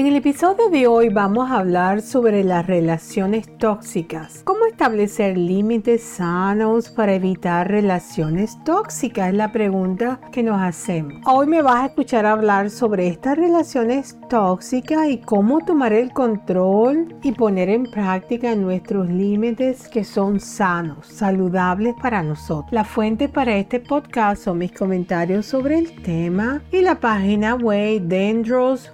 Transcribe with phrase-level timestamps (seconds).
[0.00, 4.40] En el episodio de hoy vamos a hablar sobre las relaciones tóxicas.
[4.44, 9.28] ¿Cómo establecer límites sanos para evitar relaciones tóxicas?
[9.28, 11.20] Es la pregunta que nos hacemos.
[11.26, 17.14] Hoy me vas a escuchar hablar sobre estas relaciones tóxicas y cómo tomar el control
[17.22, 22.72] y poner en práctica nuestros límites que son sanos, saludables para nosotros.
[22.72, 28.00] La fuente para este podcast son mis comentarios sobre el tema y la página web
[28.00, 28.90] dendros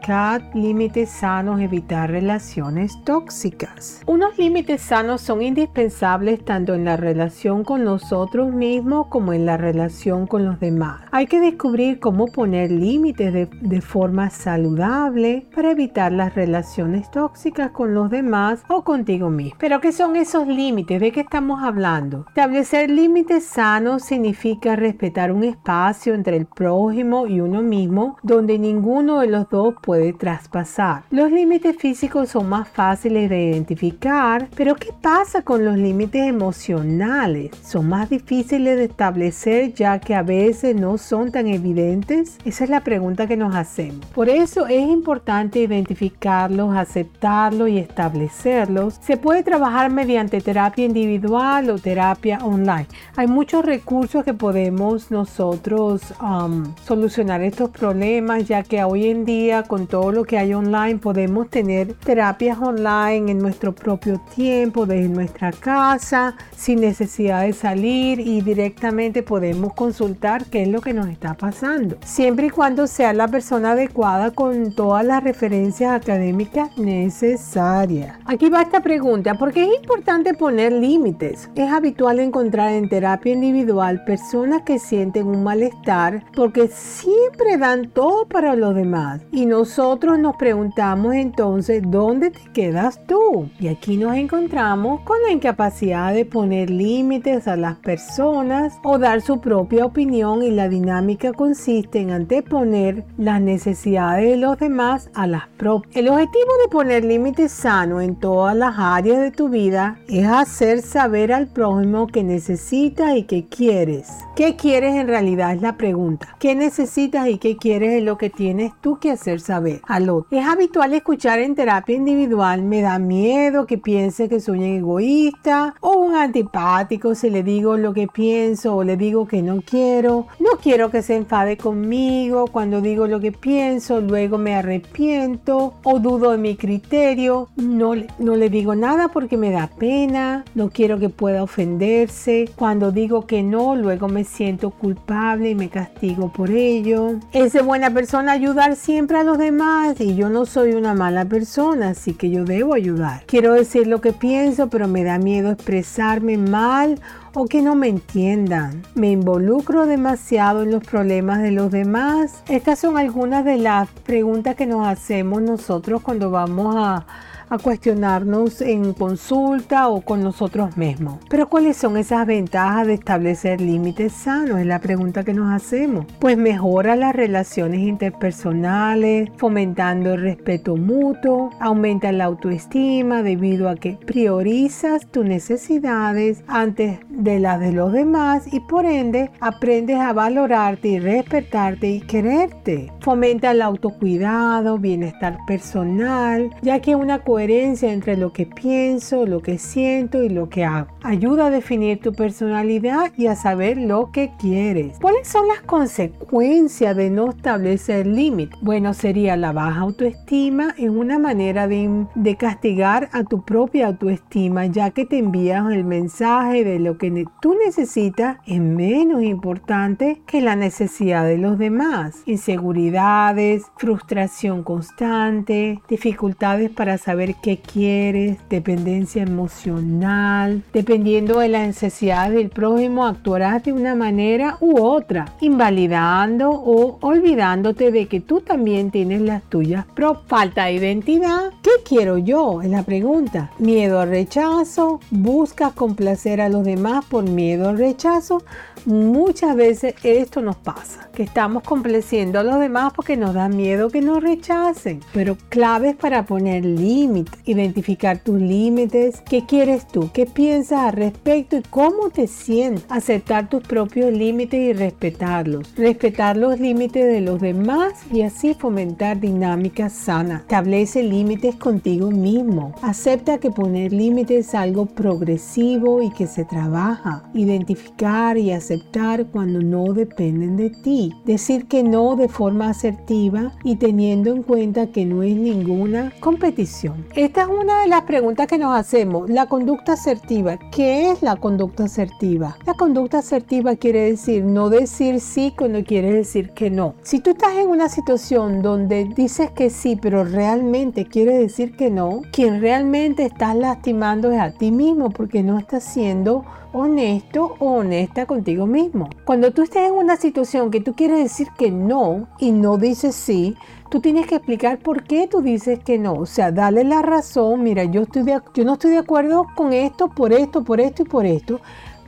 [0.00, 4.00] cat límites sanos, evitar relaciones tóxicas.
[4.06, 9.58] Unos límites sanos son indispensables tanto en la relación con nosotros mismos como en la
[9.58, 11.02] relación con los demás.
[11.10, 17.72] Hay que descubrir cómo poner límites de, de forma saludable para evitar las relaciones tóxicas
[17.72, 19.58] con los demás o contigo mismo.
[19.60, 20.98] Pero ¿qué son esos límites?
[20.98, 22.24] ¿De qué estamos hablando?
[22.28, 29.20] Establecer límites sanos significa respetar un espacio entre el prójimo y uno mismo donde ninguno
[29.20, 31.04] de los dos puede traspasar.
[31.10, 37.50] Los límites físicos son más fáciles de identificar, pero ¿qué pasa con los límites emocionales?
[37.62, 42.38] Son más difíciles de establecer ya que a veces no son tan evidentes.
[42.44, 44.04] Esa es la pregunta que nos hacemos.
[44.06, 48.98] Por eso es importante identificarlos, aceptarlos y establecerlos.
[49.00, 52.86] Se puede trabajar mediante terapia individual o terapia online.
[53.16, 59.31] Hay muchos recursos que podemos nosotros um, solucionar estos problemas ya que hoy en día
[59.66, 65.08] con todo lo que hay online podemos tener terapias online en nuestro propio tiempo, desde
[65.08, 71.08] nuestra casa, sin necesidad de salir y directamente podemos consultar qué es lo que nos
[71.08, 71.96] está pasando.
[72.04, 78.18] Siempre y cuando sea la persona adecuada con todas las referencias académicas necesarias.
[78.26, 81.48] Aquí va esta pregunta, ¿por qué es importante poner límites?
[81.54, 88.26] Es habitual encontrar en terapia individual personas que sienten un malestar porque siempre dan todo
[88.26, 93.48] para los demás y nosotros nos preguntamos entonces, ¿dónde te quedas tú?
[93.58, 99.20] Y aquí nos encontramos con la incapacidad de poner límites a las personas o dar
[99.20, 105.26] su propia opinión y la dinámica consiste en anteponer las necesidades de los demás a
[105.26, 105.96] las propias.
[105.96, 110.82] El objetivo de poner límites sanos en todas las áreas de tu vida es hacer
[110.82, 114.08] saber al prójimo que necesitas y que quieres.
[114.36, 116.36] ¿Qué quieres en realidad es la pregunta?
[116.38, 120.38] ¿Qué necesitas y qué quieres es lo que tienes tú que hacer saber al otro?
[120.38, 125.74] Es habitual escuchar en terapia individual, me da miedo que piense que soy un egoísta
[125.80, 130.28] o un antipático si le digo lo que pienso o le digo que no quiero.
[130.38, 135.98] No quiero que se enfade conmigo cuando digo lo que pienso, luego me arrepiento o
[135.98, 137.48] dudo de mi criterio.
[137.56, 142.48] No, no le digo nada porque me da pena, no quiero que pueda ofenderse.
[142.54, 147.16] Cuando digo que no, luego me siento culpable y me castigo por ello.
[147.32, 151.24] Es de buena persona ayudar siempre a los demás y yo no soy una mala
[151.24, 153.24] persona, así que yo debo ayudar.
[153.26, 157.00] Quiero decir lo que pienso, pero me da miedo expresarme mal
[157.32, 158.82] o que no me entiendan.
[158.94, 162.42] Me involucro demasiado en los problemas de los demás.
[162.48, 167.06] Estas son algunas de las preguntas que nos hacemos nosotros cuando vamos a
[167.52, 171.18] a cuestionarnos en consulta o con nosotros mismos.
[171.28, 174.58] Pero ¿cuáles son esas ventajas de establecer límites sanos?
[174.58, 176.06] Es la pregunta que nos hacemos.
[176.18, 183.98] Pues mejora las relaciones interpersonales, fomentando el respeto mutuo, aumenta la autoestima debido a que
[184.06, 190.88] priorizas tus necesidades antes de las de los demás y por ende aprendes a valorarte
[190.88, 192.90] y respetarte y quererte.
[193.00, 199.58] Fomenta el autocuidado, bienestar personal, ya que una coherencia entre lo que pienso, lo que
[199.58, 200.88] siento y lo que hago.
[201.02, 204.98] Ayuda a definir tu personalidad y a saber lo que quieres.
[205.00, 208.58] ¿Cuáles son las consecuencias de no establecer límites?
[208.62, 214.66] Bueno, sería la baja autoestima es una manera de, de castigar a tu propia autoestima,
[214.66, 220.40] ya que te envías el mensaje de lo que tú necesitas es menos importante que
[220.40, 222.22] la necesidad de los demás.
[222.26, 230.62] Inseguridades, frustración constante, dificultades para saber qué quieres, dependencia emocional.
[230.72, 237.90] Dependiendo de las necesidades del prójimo, actuarás de una manera u otra, invalidando o olvidándote
[237.90, 239.86] de que tú también tienes las tuyas.
[240.26, 242.62] Falta de identidad ¿Qué quiero yo?
[242.62, 243.50] Es la pregunta.
[243.58, 245.00] Miedo al rechazo.
[245.10, 248.42] ¿Buscas complacer a los demás por miedo al rechazo?
[248.84, 253.90] Muchas veces esto nos pasa, que estamos complaciendo a los demás porque nos da miedo
[253.90, 255.00] que nos rechacen.
[255.12, 261.56] Pero claves para poner límites, identificar tus límites, qué quieres tú, qué piensas al respecto
[261.56, 262.84] y cómo te sientes.
[262.88, 265.72] Aceptar tus propios límites y respetarlos.
[265.76, 270.40] Respetar los límites de los demás y así fomentar dinámicas sanas.
[270.42, 272.74] Establece límites contigo mismo.
[272.82, 277.22] Acepta que poner límites es algo progresivo y que se trabaja.
[277.34, 281.12] Identificar y aceptar cuando no dependen de ti.
[281.24, 287.06] Decir que no de forma asertiva y teniendo en cuenta que no es ninguna competición.
[287.14, 289.30] Esta es una de las preguntas que nos hacemos.
[289.30, 290.58] La conducta asertiva.
[290.72, 292.56] ¿Qué es la conducta asertiva?
[292.66, 296.94] La conducta asertiva quiere decir no decir sí cuando quiere decir que no.
[297.02, 301.90] Si tú estás en una situación donde dices que sí, pero realmente quiere decir que
[301.90, 307.76] no, quien realmente estás lastimando es a ti mismo porque no estás siendo honesto o
[307.76, 309.10] honesta contigo mismo.
[309.24, 313.14] Cuando tú estés en una situación que tú quieres decir que no y no dices
[313.14, 313.56] sí,
[313.90, 316.14] tú tienes que explicar por qué tú dices que no.
[316.14, 318.24] O sea, dale la razón, mira, yo, estoy
[318.54, 321.60] yo no estoy de acuerdo con esto, por esto, por esto y por esto.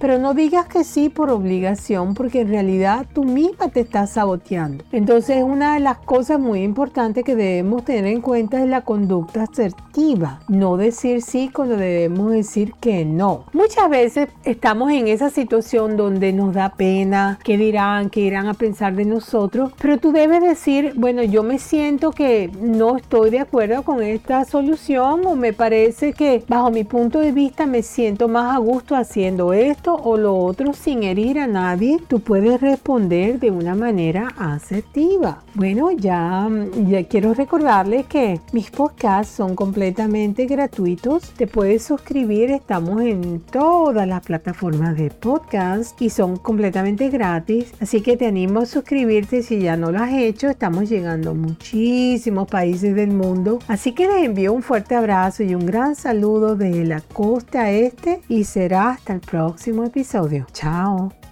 [0.05, 4.85] Pero no digas que sí por obligación porque en realidad tú misma te estás saboteando.
[4.93, 9.45] Entonces una de las cosas muy importantes que debemos tener en cuenta es la conducta
[9.45, 10.41] asertiva.
[10.47, 13.47] No decir sí cuando debemos decir que no.
[13.55, 18.53] Muchas veces estamos en esa situación donde nos da pena, qué dirán, qué irán a
[18.53, 23.41] pensar de nosotros, pero tú debes decir, bueno, yo me siento que no estoy de
[23.41, 28.29] acuerdo con esta solución o me parece que bajo mi punto de vista me siento
[28.29, 29.55] más a gusto haciendo
[29.95, 35.43] o lo otro sin herir a nadie, tú puedes responder de una manera asertiva.
[35.55, 36.49] Bueno, ya,
[36.87, 41.31] ya quiero recordarles que mis podcasts son completamente gratuitos.
[41.31, 47.73] Te puedes suscribir, estamos en todas las plataformas de podcast y son completamente gratis.
[47.81, 50.49] Así que te animo a suscribirte si ya no lo has hecho.
[50.49, 53.59] Estamos llegando a muchísimos países del mundo.
[53.69, 58.21] Así que les envío un fuerte abrazo y un gran saludo desde la costa este
[58.29, 60.47] y será hasta el próximo episodio.
[60.53, 61.24] Chao.